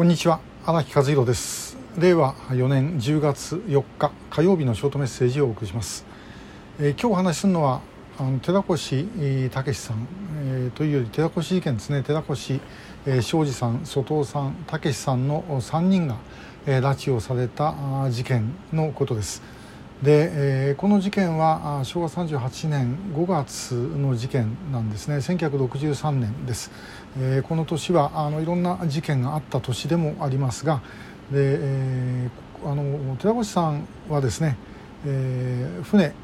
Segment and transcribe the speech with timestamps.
[0.00, 0.40] こんにちは。
[0.64, 1.76] 荒木和弘です。
[1.98, 6.06] 令和4年10月4日火曜日のショートメッセージをお送りします、
[6.78, 7.82] えー、今日お話しするのは
[8.16, 9.04] あの寺越
[9.50, 10.08] 武さん、
[10.38, 12.02] えー、というより寺越事件ですね。
[12.02, 12.60] 寺越、
[13.04, 16.16] えー、庄司さん外藤さん武さんの3人が、
[16.64, 17.74] えー、拉致をされた
[18.08, 19.42] 事件のことです。
[20.02, 20.30] で、
[20.70, 25.16] えー、この事件は昭和38年5月の事件なんですね。
[25.16, 26.70] 1963年です、
[27.18, 30.80] えー、この年はあのいろんな事件があった年でもありますが
[31.30, 34.56] で、えー、あの寺越さんはですね、
[35.06, 36.14] えー、船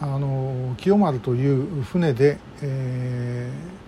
[0.00, 3.83] あの清丸という船で、えー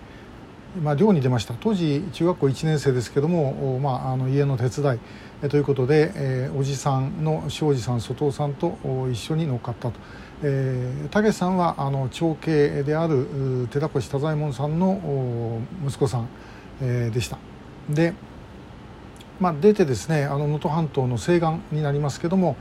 [0.81, 1.53] まあ、漁に出ました。
[1.59, 4.99] 当時中学校1年生ですけども、まあ、あの家の手伝
[5.43, 8.77] いということで、えー、おじさんの庄司さん外藤さんと
[9.11, 9.99] 一緒に乗っかったと。
[10.43, 16.27] えー、武さんはあの長兄である寺越太左衛門さんの息子さん、
[16.81, 17.39] えー、でした。
[17.89, 18.13] で、
[19.39, 22.55] まあ、出てですね能登半島の西岸になりますけども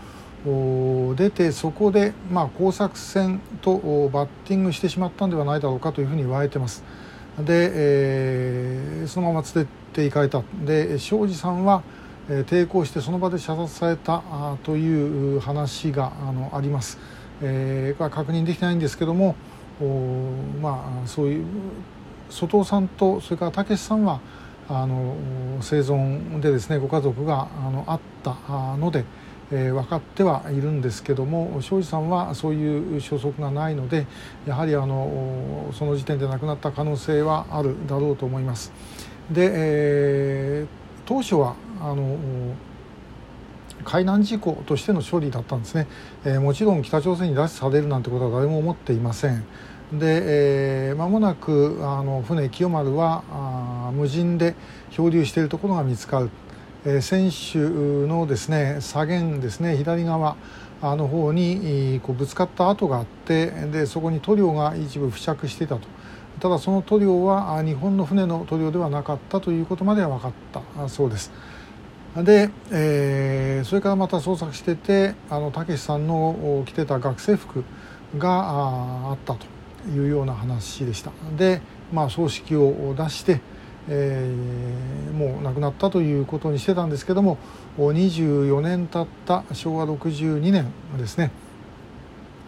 [1.16, 3.77] 出てそこで、まあ、工作船と
[4.12, 6.84] バッティングしてしまったんではないだろうかというふうに言われてます。
[7.39, 10.42] で、えー、そのまま連れて行かれた。
[10.65, 11.83] で庄司さんは
[12.28, 14.23] え抵抗してその場で射殺された
[14.65, 16.98] という話があのあります、
[17.41, 19.37] えー、確認できないんですけども
[20.61, 21.45] まあそういう
[22.31, 24.21] 外尾さんとそれから武さんは
[24.69, 25.15] あの
[25.61, 28.34] 生存でですねご家族があのあった
[28.77, 29.05] ので、
[29.52, 34.06] えー、分かってはいるんですけども庄司さんはそういう消息がないので
[34.47, 38.72] やはりあのその時点で亡くなった可能性はあるだろうと思います。
[39.30, 40.66] で、えー、
[41.05, 42.16] 当初はあの
[43.84, 45.86] 海難事故としての処理だったんですね、
[46.25, 49.44] えー、もちろん北朝鮮に拉致されるなんてことは誰も思っていません。
[49.92, 54.56] で、えー、間もなくあの船清丸はあ無人で
[54.91, 56.31] 漂流しているところが見つかる、
[56.89, 60.37] えー、船首のですね左舷ですね左側
[60.81, 65.88] あの方にこうぶつかった跡があってでそこに塗料が一部付着していたと。
[66.38, 70.88] ただその塗料は日本の船の塗料ではなかったということまでは分かった。
[70.88, 71.33] そうです。
[72.15, 77.65] で、えー、それからまた捜索しててあのたけしさんの着てた学生服
[78.19, 79.47] があったと
[79.91, 81.10] いうような話でした。
[81.37, 83.41] で、まあ、葬式を出して、
[83.88, 87.38] えー、もう亡くなったということにしてたんですけども
[87.78, 91.30] 24年経った昭和62年ですね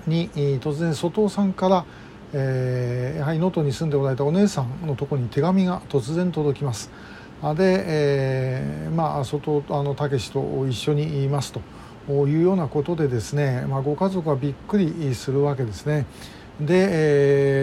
[0.06, 1.84] に突然外尾さんから、
[2.32, 6.90] えー、やはり能登に住んでおられたお姉さんのところに手紙が突然届きます。
[7.56, 11.60] で、えー、まあ外あのたけしと一緒にいますと
[12.26, 16.06] いうようなことでですね、まあ、ご家族はびっくりするわけですね。
[16.60, 16.88] で、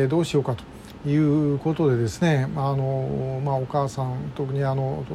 [0.04, 0.64] えー、どうしようかと
[1.08, 5.06] いうことでですね、あのまあ、お母さん特にあの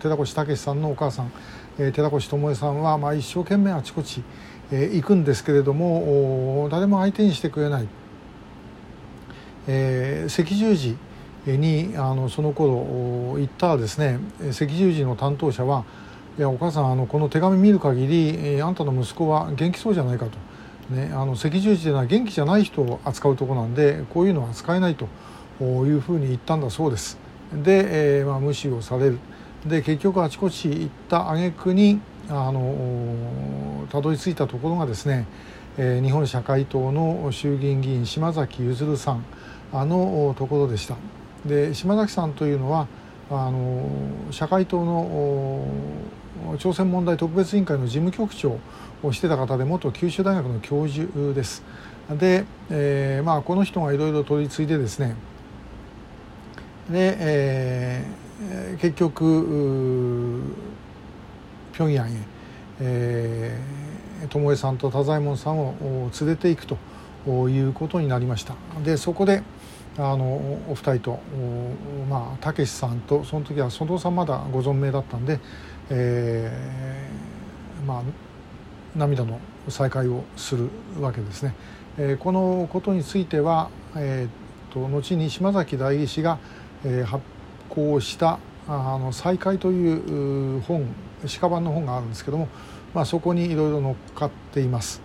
[0.00, 1.32] 寺越武さんのお母さん、
[1.78, 4.22] えー、寺越智恵さんは、まあ、一生懸命あちこち、
[4.70, 7.88] えー、行くんですけれども誰も相手にしてくれない、
[9.68, 10.96] えー、赤十字
[11.46, 14.18] にあのその頃行ったですね。
[14.50, 15.84] 赤十字の担当者は
[16.36, 20.32] 「いやお母さんあのこの手紙見る限りあんたの息子は元気そうじゃないか」と。
[20.90, 25.06] ね、あの赤十字というのは元気じゃない人を扱うとこなんでこういうのは扱えないと。
[25.64, 27.18] いうふうに言ったんだそうです。
[27.52, 29.18] で、えーまあ、無視をされる
[29.66, 35.26] で結局あちこち行った挙句にあのたどり着いたところがですね、
[35.78, 39.24] えー、日本社会党の衆議院議員島崎譲さん
[39.72, 40.96] あのところでした。
[41.46, 42.86] で島崎さんというのは
[43.30, 43.88] あの
[44.30, 45.66] 社会党の
[46.58, 48.58] 朝鮮問題特別委員会の事務局長
[49.02, 51.62] をしてた方で元九州大学の教授です。
[52.10, 55.14] で、えーまあ、この人がいろいろ取り継いでですね
[56.90, 60.42] で、えー、結局
[61.72, 62.10] 平壌へ、
[62.80, 66.78] えー、友江さんと太左衛門さんを連れていくと
[67.48, 68.54] いうことになりました。
[68.84, 69.42] でそこで
[69.98, 70.36] あの
[70.68, 71.18] お二人と
[72.08, 75.40] まあたけしさんとその時は外尾さんまだご存命だったんで、
[75.90, 78.02] えー、まあ
[78.96, 80.70] 涙の再会をする
[81.00, 81.54] わけですね。
[81.98, 86.38] えー、このことについては、えー、と後に島崎代議士が、
[86.84, 87.22] え、発
[87.70, 90.86] 行したあの再会という本
[91.40, 92.48] 鹿版の本があるんですけども、
[92.94, 95.00] まあ、そこにいろいろ載っかっています。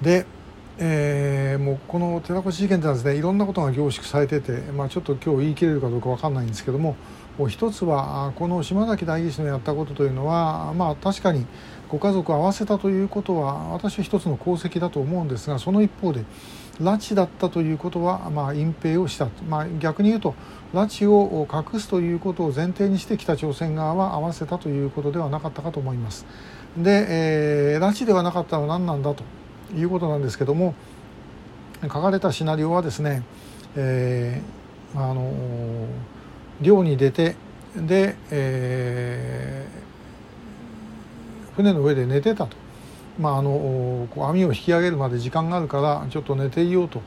[0.00, 0.26] で
[0.78, 6.96] えー、もうこの寺越事件ではですねいろんなことが凝縮されてて、まあ、ちょっと今日言い切れるかどうか分かんないんですけども
[7.48, 11.46] 一つはこの島崎代議士のやったことというのはまあ確かに
[11.88, 16.24] ご家族を合わせたということは私は一つの功績だと思うんですがその一方で
[16.80, 20.34] 拉致だったということは、まあ、隠蔽をした、まあ、逆に言うと
[20.72, 26.24] 拉致を隠すということを前提にして北朝鮮側は合わせたということではなかったかと思います。
[26.76, 29.22] で、えー、拉致ではなかったのは何なんだと
[29.76, 30.74] いうことなんですけども
[31.82, 33.22] 書かれたシナリオはですね、
[33.76, 35.30] えー、あの
[36.60, 37.36] 漁に出て
[37.76, 42.56] で、えー、船の上で寝てたと、
[43.18, 47.00] まあ、あの網を引き上げるまで時間があるからちょっと寝ていようと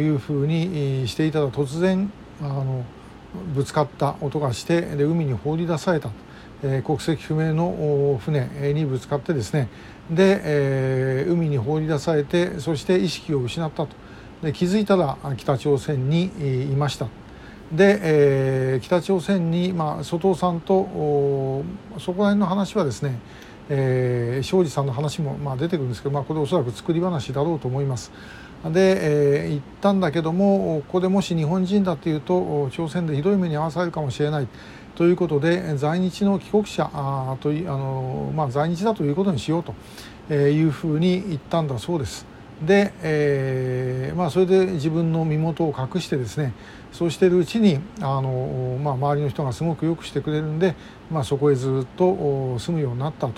[0.00, 2.10] いうふうにしていたら突然
[2.40, 2.84] あの
[3.54, 6.10] ぶつかった音がしてで海に放り出された、
[6.62, 9.68] えー、国籍不明の船にぶつかってですね。
[10.10, 13.88] で、えー、海に放り出されてそして意識を失ったと。
[14.42, 16.30] で気づいたら北朝鮮に
[16.70, 17.08] いました。
[17.72, 21.64] で、えー、北朝鮮に、まあ、外尾さんと
[21.98, 23.18] そこら辺の話はですね、
[23.68, 28.12] えー、庄司さんの話も、まあ、出てくるんですけど、まあ、これおそらく作り話だろうと思います。
[28.64, 34.48] で、えー、行ったんだけどもここでもし日本人だっていうと朝鮮でひどい目に遭わされるかもしれない
[34.94, 39.64] ということで在日の帰国者あといあの、まあ、在日だということにしよう
[40.28, 42.26] というふうに言ったんだそうです。
[42.64, 46.54] で、えーまあ、それで自分の身元を隠してですね
[46.90, 50.74] そうしているうちにあの、まあ、周りの人がすごくよくしてくれるんで、
[51.10, 53.34] まあ、そこへずっと住むようになったと、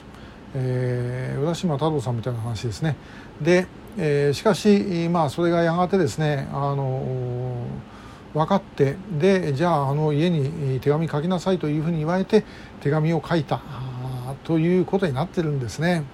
[0.54, 2.96] えー、浦島太郎さんみたいな話ですね。
[3.40, 3.66] で、
[3.98, 7.66] えー、しかし、まあ、それがやがてですねあの
[8.34, 12.44] 分かってでじゃああの家に手紙書きなさいというふうに言われて
[12.80, 13.60] 手紙を書いた
[14.44, 16.04] ということになってるんですね。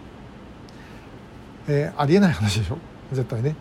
[1.68, 2.78] えー、ありえない話でしょ？
[3.12, 3.56] 絶対ね。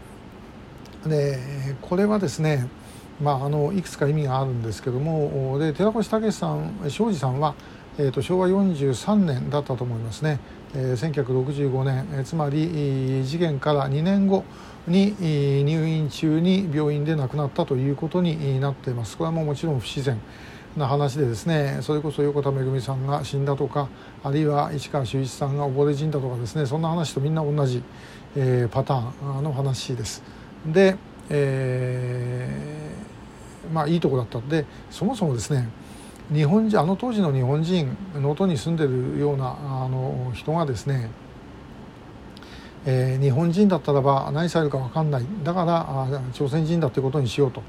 [1.06, 1.38] で
[1.82, 2.68] これはですね
[3.22, 7.54] まあ、あのいくつか意味があるんですけどもで寺越武さん庄司さんは、
[8.00, 10.40] えーと、昭和43年だったと思いますね、
[10.76, 14.44] えー、1965年、えー、つまり事件から2年後
[14.88, 15.16] に
[15.64, 20.20] 入院中に病院で亡くなったということになっていますこれはもうもちろん不自然
[20.76, 23.90] な話でですねそれこそ横田めぐみさんが死んだとか
[24.24, 27.84] あるいは市川修一さんが溺れ死んだとかですねそんな話とみんな同じ、
[28.36, 30.24] えー、パターンの話です。
[30.66, 30.96] で、
[31.30, 35.70] えー、まあいいとこだったんでそもそもですね
[36.34, 41.10] 日本人あの当時の日本人能登に住んでるようなあの人がですね
[42.86, 47.64] えー、日本人だったらば何されるか分かんないだから朝鮮人だということにしようと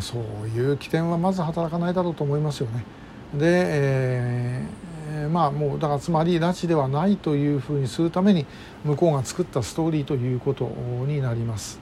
[0.00, 2.84] そういう起点はまず働かないだろうと思いますよね。
[3.34, 8.44] で、えー、まあもうだからつまり拉致ではないというふうにするために
[8.84, 10.64] 向こうが作ったストーリーということ
[11.06, 11.78] になります。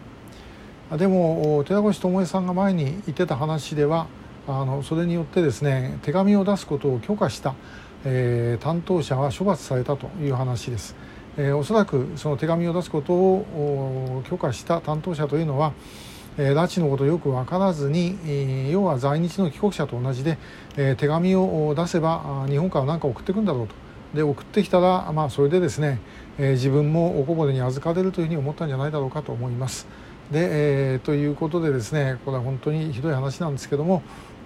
[0.99, 4.07] でも寺越智恵さんが前に言ってた話では
[4.49, 7.55] あのそれによってですね手紙を出すことを許可した、
[8.05, 10.97] えー、担当者は処罰されたという話です。
[11.39, 15.73] えー、おそらくその手紙を出すことを許可した担当者というのは
[16.39, 20.39] えー、拉致のことよく分からずに、えー、要は在日の帰国者と同じで、
[20.77, 23.75] えー、手紙を出せば日本から何か送ってくんだろうと
[24.15, 25.99] で送ってきたら、まあ、それでですね、
[26.39, 29.87] えー、自分もおこぼれに預かれるというふうに思ったんじゃないだろうかと思います。
[30.31, 34.03] で、えー、ということでですねこれは本当にひどい話なんですけども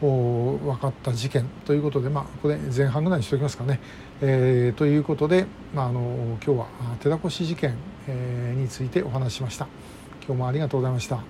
[0.07, 3.81] 分かった事件ということで、まあ、これ前半ぐらいにしておきますかね。
[4.23, 6.67] えー、ということで、まあ、あの今日は
[7.01, 7.75] 寺越事件、
[8.09, 9.67] えー、についてお話ししました。
[10.27, 11.23] 今日もありがとうございました。